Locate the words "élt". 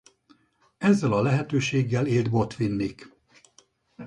2.07-2.29